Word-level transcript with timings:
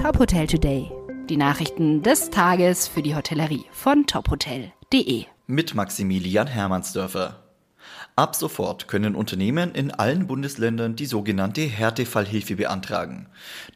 Top 0.00 0.18
Hotel 0.18 0.46
Today. 0.46 0.90
Die 1.28 1.36
Nachrichten 1.36 2.02
des 2.02 2.30
Tages 2.30 2.88
für 2.88 3.02
die 3.02 3.14
Hotellerie 3.14 3.66
von 3.70 4.06
tophotel.de. 4.06 5.26
Mit 5.46 5.74
Maximilian 5.74 6.46
Hermannsdörfer. 6.46 7.42
Ab 8.16 8.34
sofort 8.34 8.88
können 8.88 9.14
Unternehmen 9.14 9.74
in 9.74 9.90
allen 9.90 10.26
Bundesländern 10.26 10.96
die 10.96 11.04
sogenannte 11.04 11.60
Härtefallhilfe 11.60 12.56
beantragen. 12.56 13.26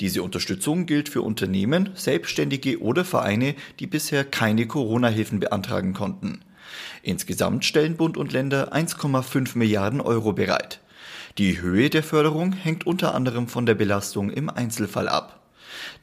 Diese 0.00 0.22
Unterstützung 0.22 0.86
gilt 0.86 1.10
für 1.10 1.20
Unternehmen, 1.20 1.90
Selbstständige 1.92 2.80
oder 2.80 3.04
Vereine, 3.04 3.54
die 3.78 3.86
bisher 3.86 4.24
keine 4.24 4.66
Corona-Hilfen 4.66 5.40
beantragen 5.40 5.92
konnten. 5.92 6.40
Insgesamt 7.02 7.66
stellen 7.66 7.98
Bund 7.98 8.16
und 8.16 8.32
Länder 8.32 8.72
1,5 8.72 9.58
Milliarden 9.58 10.00
Euro 10.00 10.32
bereit. 10.32 10.80
Die 11.36 11.60
Höhe 11.60 11.90
der 11.90 12.02
Förderung 12.02 12.54
hängt 12.54 12.86
unter 12.86 13.14
anderem 13.14 13.46
von 13.46 13.66
der 13.66 13.74
Belastung 13.74 14.30
im 14.30 14.48
Einzelfall 14.48 15.08
ab. 15.08 15.43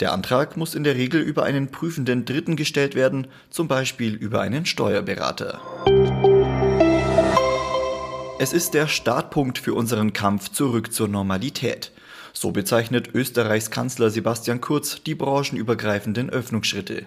Der 0.01 0.13
Antrag 0.13 0.57
muss 0.57 0.73
in 0.73 0.83
der 0.83 0.95
Regel 0.95 1.21
über 1.21 1.43
einen 1.43 1.69
prüfenden 1.69 2.25
Dritten 2.25 2.55
gestellt 2.55 2.95
werden, 2.95 3.27
zum 3.51 3.67
Beispiel 3.67 4.15
über 4.15 4.41
einen 4.41 4.65
Steuerberater. 4.65 5.61
Es 8.39 8.51
ist 8.51 8.73
der 8.73 8.87
Startpunkt 8.87 9.59
für 9.59 9.75
unseren 9.75 10.11
Kampf 10.11 10.49
zurück 10.49 10.91
zur 10.91 11.07
Normalität. 11.07 11.91
So 12.33 12.49
bezeichnet 12.49 13.13
Österreichs 13.13 13.69
Kanzler 13.69 14.09
Sebastian 14.09 14.59
Kurz 14.59 15.03
die 15.03 15.13
branchenübergreifenden 15.13 16.31
Öffnungsschritte. 16.31 17.05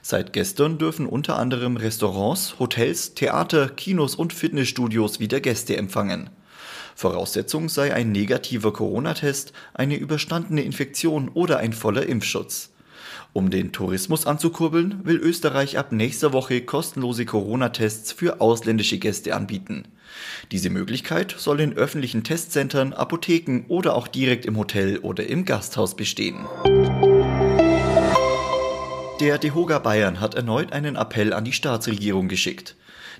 Seit 0.00 0.32
gestern 0.32 0.78
dürfen 0.78 1.04
unter 1.04 1.38
anderem 1.38 1.76
Restaurants, 1.76 2.58
Hotels, 2.58 3.12
Theater, 3.12 3.68
Kinos 3.68 4.14
und 4.14 4.32
Fitnessstudios 4.32 5.20
wieder 5.20 5.40
Gäste 5.40 5.76
empfangen. 5.76 6.30
Voraussetzung 6.94 7.68
sei 7.68 7.94
ein 7.94 8.12
negativer 8.12 8.72
Corona-Test, 8.72 9.52
eine 9.74 9.96
überstandene 9.96 10.62
Infektion 10.62 11.28
oder 11.28 11.58
ein 11.58 11.72
voller 11.72 12.06
Impfschutz. 12.06 12.70
Um 13.32 13.50
den 13.50 13.70
Tourismus 13.70 14.26
anzukurbeln, 14.26 15.00
will 15.04 15.16
Österreich 15.16 15.78
ab 15.78 15.92
nächster 15.92 16.32
Woche 16.32 16.62
kostenlose 16.62 17.24
Corona-Tests 17.24 18.10
für 18.12 18.40
ausländische 18.40 18.98
Gäste 18.98 19.36
anbieten. 19.36 19.84
Diese 20.50 20.70
Möglichkeit 20.70 21.36
soll 21.38 21.60
in 21.60 21.74
öffentlichen 21.74 22.24
Testzentren, 22.24 22.92
Apotheken 22.92 23.64
oder 23.68 23.94
auch 23.94 24.08
direkt 24.08 24.46
im 24.46 24.56
Hotel 24.56 24.98
oder 24.98 25.26
im 25.26 25.44
Gasthaus 25.44 25.94
bestehen. 25.94 26.44
Der 29.20 29.38
DeHoga 29.38 29.78
Bayern 29.78 30.18
hat 30.18 30.34
erneut 30.34 30.72
einen 30.72 30.96
Appell 30.96 31.32
an 31.32 31.44
die 31.44 31.52
Staatsregierung 31.52 32.26
geschickt. 32.28 32.74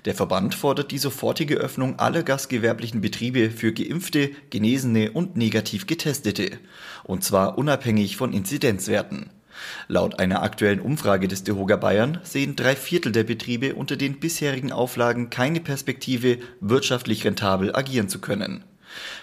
Der 0.05 0.15
Verband 0.15 0.55
fordert 0.55 0.91
die 0.91 0.97
sofortige 0.97 1.55
Öffnung 1.55 1.99
aller 1.99 2.23
gastgewerblichen 2.23 3.01
Betriebe 3.01 3.51
für 3.51 3.71
Geimpfte, 3.71 4.31
Genesene 4.49 5.11
und 5.11 5.37
negativ 5.37 5.85
Getestete. 5.85 6.57
Und 7.03 7.23
zwar 7.23 7.57
unabhängig 7.57 8.17
von 8.17 8.33
Inzidenzwerten. 8.33 9.29
Laut 9.87 10.19
einer 10.19 10.41
aktuellen 10.41 10.79
Umfrage 10.79 11.27
des 11.27 11.43
DeHoga 11.43 11.75
Bayern 11.75 12.19
sehen 12.23 12.55
drei 12.55 12.75
Viertel 12.75 13.11
der 13.11 13.25
Betriebe 13.25 13.75
unter 13.75 13.95
den 13.95 14.19
bisherigen 14.19 14.71
Auflagen 14.71 15.29
keine 15.29 15.59
Perspektive, 15.59 16.39
wirtschaftlich 16.61 17.23
rentabel 17.25 17.75
agieren 17.75 18.09
zu 18.09 18.19
können. 18.19 18.63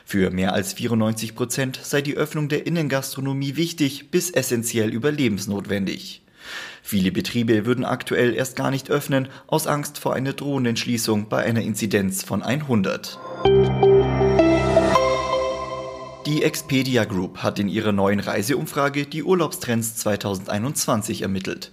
Für 0.05 0.31
mehr 0.31 0.55
als 0.55 0.73
94 0.75 1.35
Prozent 1.35 1.81
sei 1.83 2.03
die 2.03 2.17
Öffnung 2.17 2.49
der 2.49 2.67
Innengastronomie 2.67 3.57
wichtig 3.57 4.11
bis 4.11 4.31
essentiell 4.31 4.91
überlebensnotwendig. 4.91 6.23
Viele 6.83 7.13
Betriebe 7.13 7.67
würden 7.67 7.85
aktuell 7.85 8.35
erst 8.35 8.57
gar 8.57 8.71
nicht 8.71 8.91
öffnen, 8.91 9.29
aus 9.47 9.67
Angst 9.67 9.99
vor 9.99 10.15
einer 10.15 10.33
drohenden 10.33 10.77
Schließung 10.77 11.29
bei 11.29 11.43
einer 11.43 11.63
Inzidenz 11.63 12.23
von 12.23 12.43
100. 12.43 13.19
Die 16.29 16.43
Expedia 16.43 17.05
Group 17.05 17.39
hat 17.39 17.59
in 17.59 17.69
ihrer 17.69 17.93
neuen 17.93 18.21
Reiseumfrage 18.21 19.07
die 19.07 19.23
Urlaubstrends 19.23 19.97
2021 19.97 21.23
ermittelt. 21.23 21.73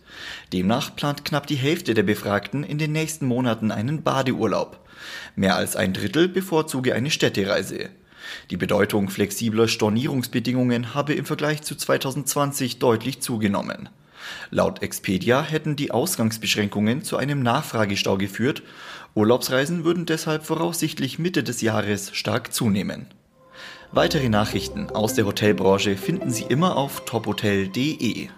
Demnach 0.53 0.95
plant 0.95 1.25
knapp 1.25 1.45
die 1.45 1.57
Hälfte 1.57 1.93
der 1.93 2.03
Befragten 2.03 2.63
in 2.63 2.77
den 2.77 2.93
nächsten 2.93 3.25
Monaten 3.25 3.69
einen 3.69 4.03
Badeurlaub. 4.03 4.79
Mehr 5.35 5.57
als 5.57 5.75
ein 5.75 5.91
Drittel 5.91 6.29
bevorzuge 6.29 6.95
eine 6.95 7.11
Städtereise. 7.11 7.89
Die 8.49 8.55
Bedeutung 8.57 9.09
flexibler 9.09 9.67
Stornierungsbedingungen 9.67 10.93
habe 10.93 11.13
im 11.13 11.25
Vergleich 11.25 11.61
zu 11.61 11.75
2020 11.75 12.79
deutlich 12.79 13.21
zugenommen. 13.21 13.89
Laut 14.49 14.81
Expedia 14.81 15.41
hätten 15.43 15.75
die 15.75 15.91
Ausgangsbeschränkungen 15.91 17.03
zu 17.03 17.17
einem 17.17 17.41
Nachfragestau 17.43 18.17
geführt. 18.17 18.63
Urlaubsreisen 19.13 19.83
würden 19.83 20.05
deshalb 20.05 20.45
voraussichtlich 20.45 21.19
Mitte 21.19 21.43
des 21.43 21.61
Jahres 21.61 22.15
stark 22.15 22.53
zunehmen. 22.53 23.07
Weitere 23.91 24.29
Nachrichten 24.29 24.89
aus 24.89 25.13
der 25.13 25.25
Hotelbranche 25.25 25.95
finden 25.95 26.31
Sie 26.31 26.43
immer 26.43 26.75
auf 26.75 27.05
tophotel.de. 27.05 28.29